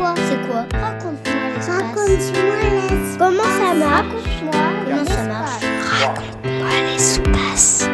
[0.00, 1.68] quoi C'est quoi Raconte-moi l'espace.
[1.68, 3.16] Raconte-moi l'espace.
[3.18, 4.52] Comment ça marche Raconte-moi
[4.86, 7.88] Comment ça marche Raconte-moi l'espace.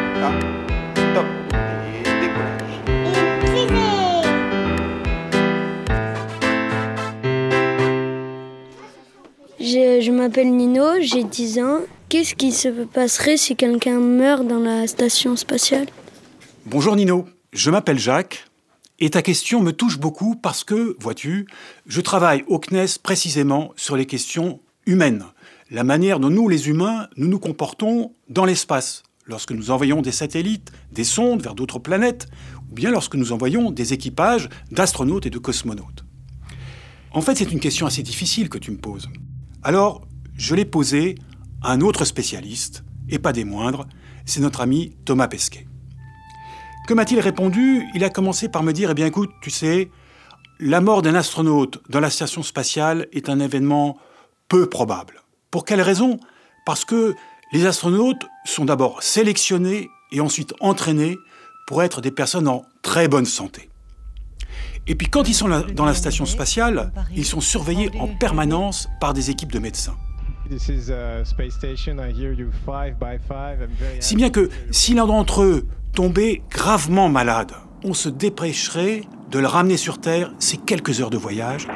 [1.13, 1.25] Top.
[9.59, 11.79] Je, je m'appelle Nino, j'ai 10 ans.
[12.07, 15.87] Qu'est-ce qui se passerait si quelqu'un meurt dans la station spatiale?
[16.65, 18.46] Bonjour Nino, je m'appelle Jacques
[18.99, 21.47] et ta question me touche beaucoup parce que, vois-tu,
[21.85, 25.25] je travaille au CNES précisément sur les questions humaines,
[25.69, 30.11] la manière dont nous les humains, nous nous comportons dans l'espace, lorsque nous envoyons des
[30.11, 32.27] satellites, des sondes vers d'autres planètes,
[32.71, 36.05] ou bien lorsque nous envoyons des équipages d'astronautes et de cosmonautes.
[37.11, 39.09] En fait, c'est une question assez difficile que tu me poses.
[39.61, 41.15] Alors, je l'ai posée
[41.61, 43.87] à un autre spécialiste, et pas des moindres,
[44.25, 45.67] c'est notre ami Thomas Pesquet.
[46.87, 47.85] Que m'a-t-il répondu?
[47.95, 49.91] Il a commencé par me dire, eh bien écoute, tu sais,
[50.61, 53.97] la mort d'un astronaute dans la station spatiale est un événement
[54.47, 55.21] peu probable.
[55.51, 56.17] Pour quelle raison?
[56.65, 57.13] Parce que
[57.51, 61.17] les astronautes sont d'abord sélectionnés et ensuite entraînés
[61.67, 63.69] pour être des personnes en très bonne santé.
[64.87, 69.13] Et puis quand ils sont dans la station spatiale, ils sont surveillés en permanence par
[69.13, 69.97] des équipes de médecins.
[70.49, 70.93] This is
[71.25, 71.97] space station.
[71.99, 73.59] I hear you five by five.
[73.61, 75.67] I'm very Si bien que si l'un d'entre eux
[75.97, 77.53] tombait gravement malade,
[77.83, 81.67] on se dépêcherait de le ramener sur Terre ces quelques heures de voyage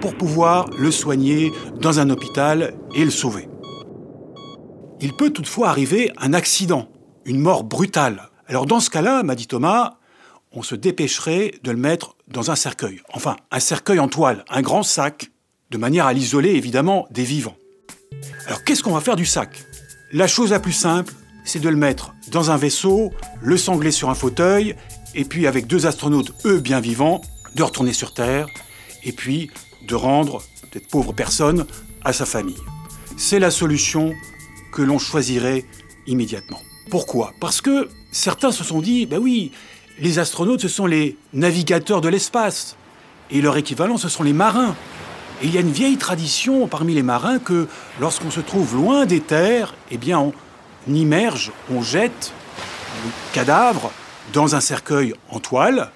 [0.00, 3.46] pour pouvoir le soigner dans un hôpital et le sauver.
[5.02, 6.88] Il peut toutefois arriver un accident,
[7.26, 8.30] une mort brutale.
[8.46, 9.98] Alors dans ce cas-là, m'a dit Thomas,
[10.52, 13.02] on se dépêcherait de le mettre dans un cercueil.
[13.12, 15.30] Enfin, un cercueil en toile, un grand sac,
[15.70, 17.58] de manière à l'isoler évidemment des vivants.
[18.46, 19.62] Alors qu'est-ce qu'on va faire du sac?
[20.10, 21.12] La chose la plus simple,
[21.44, 24.74] c'est de le mettre dans un vaisseau, le sangler sur un fauteuil,
[25.14, 27.20] et puis avec deux astronautes, eux bien vivants,
[27.54, 28.46] de retourner sur Terre,
[29.04, 29.50] et puis
[29.86, 30.42] de rendre
[30.72, 31.66] cette pauvre personne
[32.04, 32.56] à sa famille.
[33.16, 34.12] C'est la solution
[34.72, 35.64] que l'on choisirait
[36.06, 36.60] immédiatement.
[36.90, 37.32] Pourquoi?
[37.40, 39.52] Parce que certains se sont dit, ben oui,
[40.00, 42.76] les astronautes, ce sont les navigateurs de l'espace,
[43.30, 44.74] et leur équivalent, ce sont les marins.
[45.42, 47.68] Et il y a une vieille tradition parmi les marins que
[48.00, 50.32] lorsqu'on se trouve loin des terres, eh bien on
[50.88, 52.32] immerge, on jette
[53.04, 53.92] le cadavre
[54.32, 55.90] dans un cercueil en toile,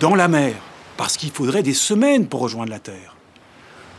[0.00, 0.54] dans la mer,
[0.96, 3.16] parce qu'il faudrait des semaines pour rejoindre la Terre.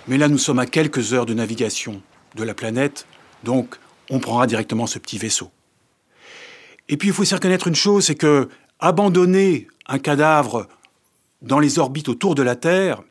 [0.07, 2.01] Mais là, nous sommes à quelques heures de navigation
[2.35, 3.07] de la planète,
[3.43, 3.77] donc
[4.09, 5.51] on prendra directement ce petit vaisseau.
[6.89, 8.49] Et puis il faut aussi reconnaître une chose, c'est que
[8.79, 10.67] abandonner un cadavre
[11.41, 13.01] dans les orbites autour de la Terre,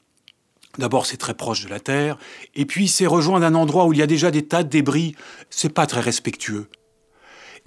[0.78, 2.18] D'abord, c'est très proche de la Terre,
[2.54, 5.14] et puis c'est rejoindre un endroit où il y a déjà des tas de débris.
[5.48, 6.68] C'est pas très respectueux.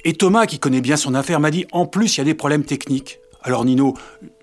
[0.06, 2.34] Et Thomas, qui connaît bien son affaire, m'a dit en plus, il y a des
[2.34, 3.20] problèmes techniques.
[3.42, 3.94] Alors Nino,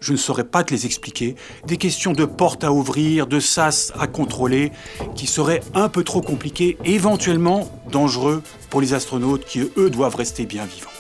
[0.01, 1.35] je ne saurais pas te les expliquer.
[1.67, 4.73] Des questions de porte à ouvrir, de sas à contrôler,
[5.15, 10.47] qui seraient un peu trop compliquées, éventuellement dangereux pour les astronautes qui, eux, doivent rester
[10.47, 10.91] bien vivants.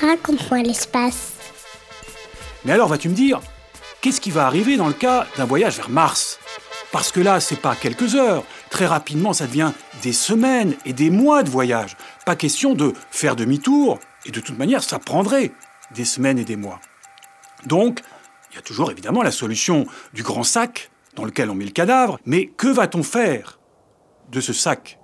[0.00, 1.32] Raconte-moi l'espace.
[2.64, 3.40] Mais alors, vas-tu me dire,
[4.00, 6.38] qu'est-ce qui va arriver dans le cas d'un voyage vers Mars?
[6.92, 8.44] Parce que là, c'est pas quelques heures.
[8.70, 11.96] Très rapidement, ça devient des semaines et des mois de voyage.
[12.26, 14.00] Pas question de faire demi-tour.
[14.26, 15.52] Et de toute manière, ça prendrait
[15.94, 16.80] des semaines et des mois.
[17.66, 18.00] Donc,
[18.50, 21.70] il y a toujours évidemment la solution du grand sac dans lequel on met le
[21.70, 22.18] cadavre.
[22.26, 23.60] Mais que va-t-on faire
[24.32, 24.98] de ce sac?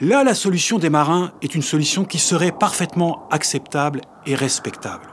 [0.00, 5.04] Là, la solution des marins est une solution qui serait parfaitement acceptable et respectable.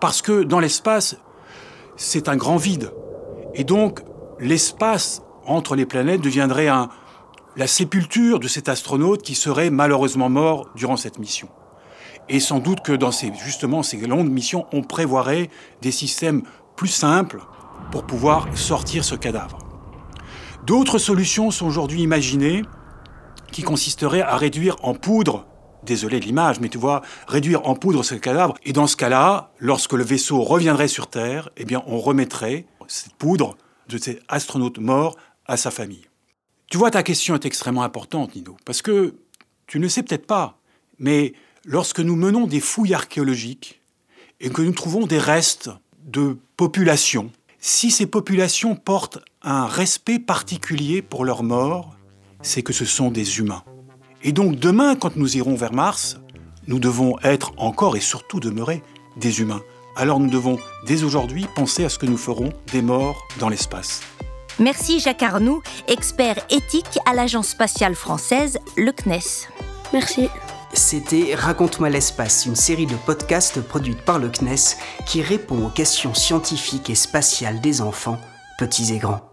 [0.00, 1.16] Parce que dans l'espace,
[1.96, 2.90] c'est un grand vide.
[3.54, 4.00] Et donc,
[4.40, 6.88] l'espace entre les planètes deviendrait un-
[7.56, 11.48] la sépulture de cet astronaute qui serait malheureusement mort durant cette mission.
[12.28, 15.50] Et sans doute que dans ces, justement ces longues missions, on prévoirait
[15.82, 16.42] des systèmes
[16.76, 17.40] plus simples
[17.90, 19.58] pour pouvoir sortir ce cadavre.
[20.64, 22.62] D'autres solutions sont aujourd'hui imaginées
[23.50, 25.46] qui consisteraient à réduire en poudre
[25.82, 28.54] désolé de l'image, mais tu vois, réduire en poudre ce cadavre.
[28.64, 33.14] Et dans ce cas-là, lorsque le vaisseau reviendrait sur Terre, eh bien, on remettrait cette
[33.14, 33.56] poudre
[33.88, 35.16] de cet astronaute mort
[35.46, 36.09] à sa famille.
[36.70, 39.16] Tu vois, ta question est extrêmement importante, Nino, parce que
[39.66, 40.56] tu ne le sais peut-être pas,
[41.00, 41.34] mais
[41.64, 43.80] lorsque nous menons des fouilles archéologiques
[44.38, 45.68] et que nous trouvons des restes
[46.04, 51.96] de populations, si ces populations portent un respect particulier pour leurs morts,
[52.40, 53.64] c'est que ce sont des humains.
[54.22, 56.18] Et donc demain, quand nous irons vers Mars,
[56.68, 58.80] nous devons être encore et surtout demeurer
[59.16, 59.62] des humains.
[59.96, 60.56] Alors nous devons
[60.86, 64.02] dès aujourd'hui penser à ce que nous ferons des morts dans l'espace.
[64.60, 69.48] Merci Jacques Arnoux, expert éthique à l'Agence spatiale française, le CNES.
[69.94, 70.28] Merci.
[70.74, 74.76] C'était Raconte-moi l'espace, une série de podcasts produite par le CNES
[75.06, 78.18] qui répond aux questions scientifiques et spatiales des enfants,
[78.58, 79.29] petits et grands.